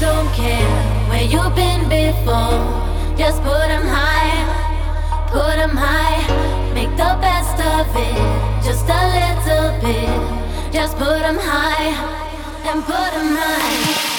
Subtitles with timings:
[0.00, 0.70] don't care
[1.10, 2.58] where you've been before.
[3.18, 6.72] Just put high, put high.
[6.72, 10.72] Make the best of it, just a little bit.
[10.72, 11.92] Just put them high
[12.64, 14.09] and put them high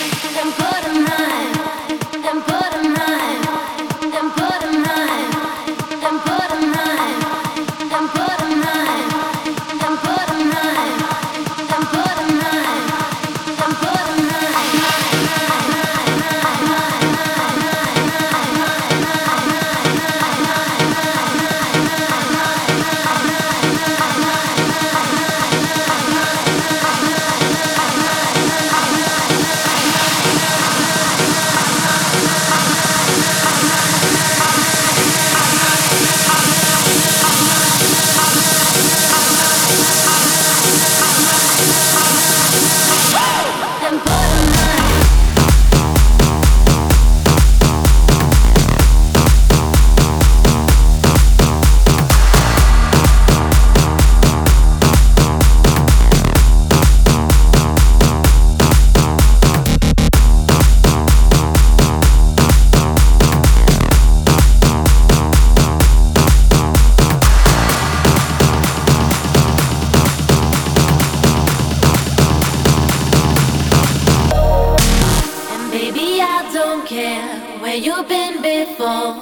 [77.01, 79.13] here where you've been before.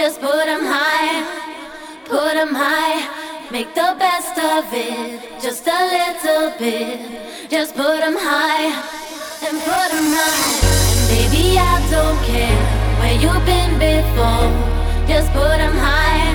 [0.00, 1.14] Just put them high,
[2.04, 2.98] put them high.
[3.50, 6.98] Make the best of it, just a little bit.
[7.54, 8.68] Just put them high
[9.46, 10.44] and put them And
[11.12, 12.62] Baby, I don't care
[12.98, 14.50] where you've been before.
[15.12, 16.26] Just put them high,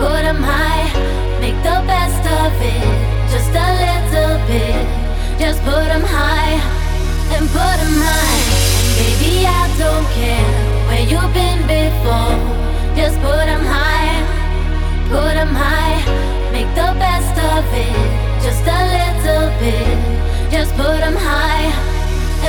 [0.00, 0.86] put them high.
[1.42, 2.88] Make the best of it,
[3.32, 4.71] just a little bit.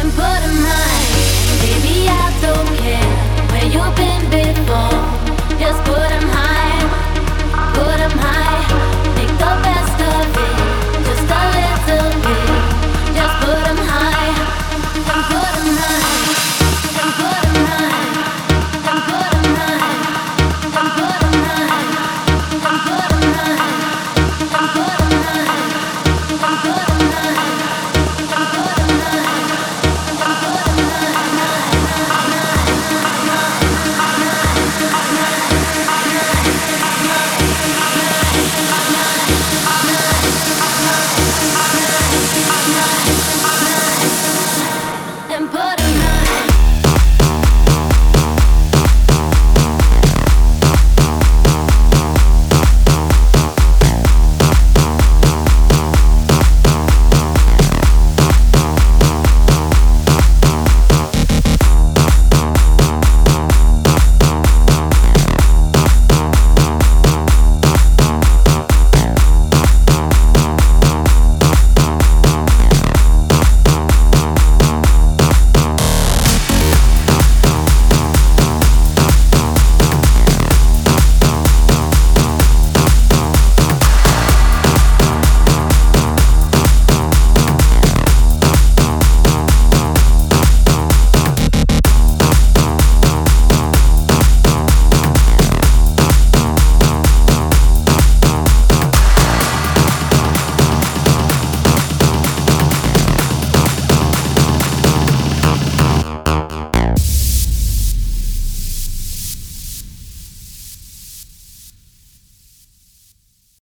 [0.03, 1.02] and put a mind